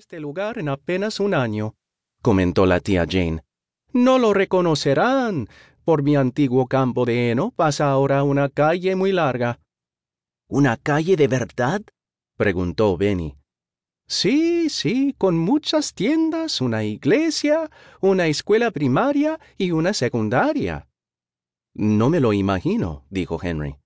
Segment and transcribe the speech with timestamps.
[0.00, 1.74] este lugar en apenas un año,
[2.22, 3.42] comentó la tía Jane.
[3.92, 5.46] No lo reconocerán.
[5.84, 9.60] Por mi antiguo campo de heno pasa ahora una calle muy larga.
[10.48, 11.82] ¿Una calle de verdad?
[12.38, 13.36] preguntó Benny.
[14.06, 17.70] Sí, sí, con muchas tiendas, una iglesia,
[18.00, 20.88] una escuela primaria y una secundaria.
[21.74, 23.76] No me lo imagino, dijo Henry.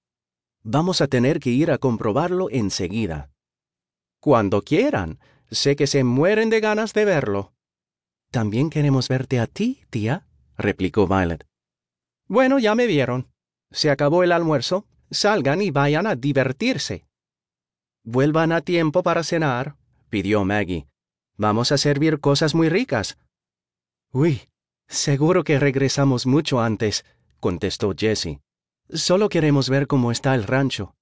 [0.62, 3.32] Vamos a tener que ir a comprobarlo enseguida.
[4.20, 5.18] Cuando quieran.
[5.50, 7.52] Sé que se mueren de ganas de verlo.
[8.30, 10.26] También queremos verte a ti, tía,
[10.56, 11.46] replicó Violet.
[12.26, 13.28] Bueno, ya me vieron.
[13.70, 14.86] Se acabó el almuerzo.
[15.10, 17.06] Salgan y vayan a divertirse.
[18.02, 19.76] Vuelvan a tiempo para cenar,
[20.10, 20.88] pidió Maggie.
[21.36, 23.18] Vamos a servir cosas muy ricas.
[24.12, 24.48] Uy,
[24.88, 27.04] seguro que regresamos mucho antes,
[27.38, 28.40] contestó Jessie.
[28.88, 30.96] Solo queremos ver cómo está el rancho.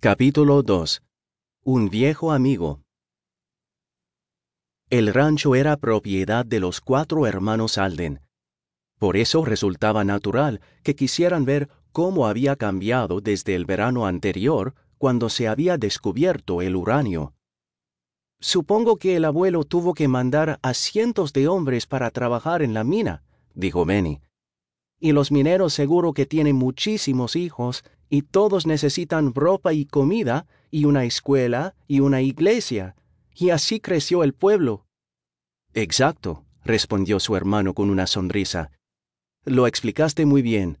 [0.00, 1.02] Capítulo 2
[1.64, 2.80] Un viejo amigo
[4.90, 8.20] El rancho era propiedad de los cuatro hermanos Alden.
[8.98, 15.28] Por eso resultaba natural que quisieran ver cómo había cambiado desde el verano anterior, cuando
[15.28, 17.32] se había descubierto el uranio.
[18.40, 22.82] Supongo que el abuelo tuvo que mandar a cientos de hombres para trabajar en la
[22.82, 23.22] mina,
[23.54, 24.20] dijo Benny.
[24.98, 30.84] Y los mineros seguro que tienen muchísimos hijos y todos necesitan ropa y comida y
[30.84, 32.94] una escuela y una iglesia.
[33.34, 34.84] Y así creció el pueblo.
[35.72, 38.70] Exacto, respondió su hermano con una sonrisa.
[39.46, 40.78] Lo explicaste muy bien.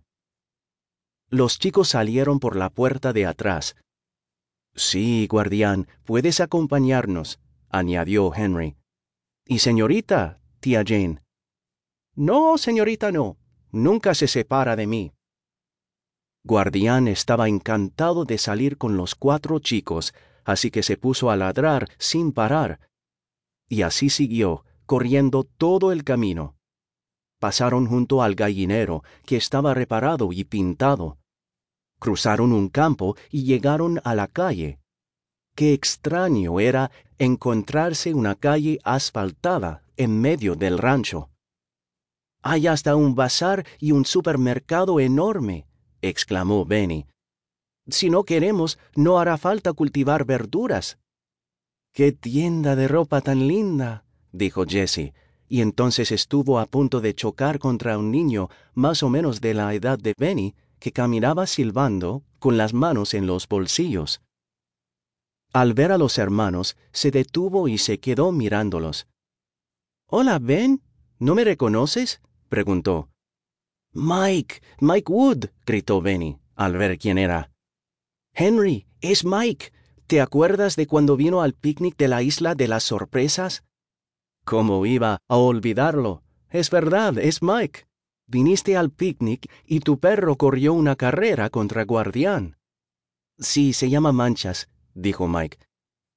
[1.30, 3.76] Los chicos salieron por la puerta de atrás.
[4.74, 8.76] Sí, guardián, puedes acompañarnos, añadió Henry.
[9.46, 11.22] Y señorita, tía Jane.
[12.14, 13.38] No, señorita, no.
[13.70, 15.12] Nunca se separa de mí.
[16.44, 20.12] Guardián estaba encantado de salir con los cuatro chicos,
[20.44, 22.80] así que se puso a ladrar sin parar.
[23.68, 26.56] Y así siguió, corriendo todo el camino.
[27.38, 31.18] Pasaron junto al gallinero, que estaba reparado y pintado.
[31.98, 34.80] Cruzaron un campo y llegaron a la calle.
[35.54, 41.30] Qué extraño era encontrarse una calle asfaltada en medio del rancho.
[42.42, 45.66] Hay hasta un bazar y un supermercado enorme,
[46.02, 47.06] exclamó Benny.
[47.88, 50.98] Si no queremos, no hará falta cultivar verduras.
[51.92, 54.04] ¡Qué tienda de ropa tan linda!
[54.32, 55.14] dijo Jessie,
[55.48, 59.74] y entonces estuvo a punto de chocar contra un niño más o menos de la
[59.74, 64.22] edad de Benny, que caminaba silbando con las manos en los bolsillos.
[65.52, 69.06] Al ver a los hermanos, se detuvo y se quedó mirándolos.
[70.06, 70.82] Hola, Ben.
[71.18, 72.20] ¿No me reconoces?
[72.48, 73.11] preguntó.
[73.94, 77.50] Mike, Mike Wood, gritó Benny, al ver quién era.
[78.32, 79.72] Henry, es Mike.
[80.06, 83.64] ¿Te acuerdas de cuando vino al picnic de la isla de las sorpresas?
[84.44, 86.22] ¿Cómo iba a olvidarlo?
[86.48, 87.86] Es verdad, es Mike.
[88.26, 92.56] Viniste al picnic y tu perro corrió una carrera contra Guardián.
[93.38, 95.58] Sí, se llama Manchas, dijo Mike.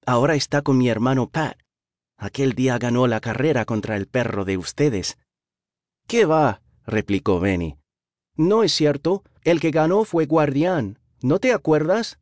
[0.06, 1.58] Ahora está con mi hermano Pat.
[2.18, 5.18] Aquel día ganó la carrera contra el perro de ustedes.
[6.08, 6.62] ¿Qué va?
[6.86, 7.78] Replicó Benny.
[8.36, 9.24] No es cierto.
[9.44, 11.00] El que ganó fue Guardián.
[11.22, 12.20] ¿No te acuerdas?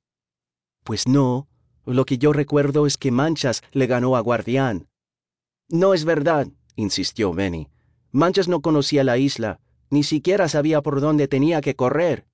[0.83, 1.47] Pues no.
[1.85, 4.87] Lo que yo recuerdo es que Manchas le ganó a Guardián.
[5.69, 7.69] No es verdad, insistió Benny.
[8.11, 9.59] Manchas no conocía la isla,
[9.89, 12.27] ni siquiera sabía por dónde tenía que correr.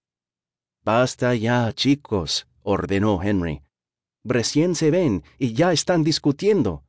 [0.83, 3.63] Basta ya, chicos, ordenó Henry.
[4.23, 6.83] Recién se ven y ya están discutiendo.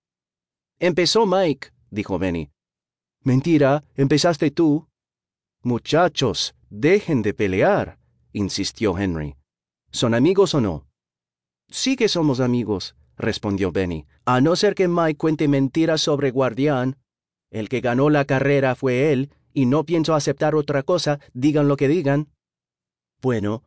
[0.79, 2.51] Empezó Mike, dijo Benny.
[3.23, 4.89] Mentira, empezaste tú.
[5.63, 7.99] Muchachos, dejen de pelear,
[8.33, 9.37] insistió Henry.
[9.91, 10.87] ¿Son amigos o no?
[11.69, 16.97] Sí que somos amigos, respondió Benny, a no ser que Mike cuente mentiras sobre Guardián.
[17.51, 21.77] El que ganó la carrera fue él, y no pienso aceptar otra cosa, digan lo
[21.77, 22.29] que digan.
[23.21, 23.63] Bueno,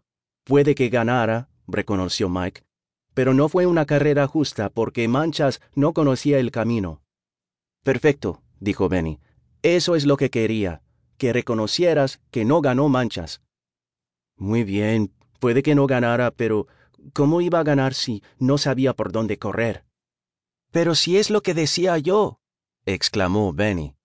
[0.46, 2.64] puede que ganara, reconoció Mike,
[3.14, 7.04] pero no fue una carrera justa porque Manchas no conocía el camino.
[7.84, 9.20] Perfecto, dijo Benny.
[9.62, 10.82] Eso es lo que quería,
[11.24, 13.42] que reconocieras que no ganó Manchas.
[14.36, 16.68] Muy bien, puede que no ganara, pero
[17.14, 19.86] ¿cómo iba a ganar si no sabía por dónde correr?
[20.72, 22.42] Pero si es lo que decía yo,
[22.86, 23.96] exclamó Benny.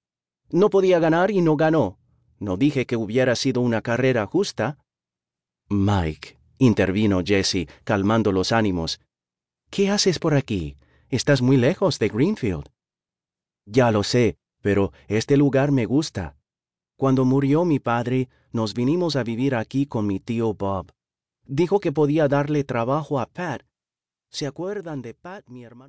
[0.50, 1.98] No podía ganar y no ganó.
[2.38, 4.78] No dije que hubiera sido una carrera justa.
[5.68, 9.00] Mike, intervino Jesse, calmando los ánimos.
[9.70, 10.76] ¿Qué haces por aquí?
[11.08, 12.70] Estás muy lejos de Greenfield.
[13.66, 16.37] Ya lo sé, pero este lugar me gusta.
[16.98, 20.90] Cuando murió mi padre, nos vinimos a vivir aquí con mi tío Bob.
[21.46, 23.62] Dijo que podía darle trabajo a Pat.
[24.30, 25.86] ¿Se acuerdan de Pat, mi hermano?